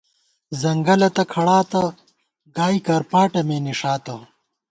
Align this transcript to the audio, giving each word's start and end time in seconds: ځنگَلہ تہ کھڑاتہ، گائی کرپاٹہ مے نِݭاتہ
ځنگَلہ 0.61 1.09
تہ 1.15 1.23
کھڑاتہ، 1.31 1.83
گائی 2.57 2.77
کرپاٹہ 2.85 3.41
مے 3.47 3.57
نِݭاتہ 3.65 4.15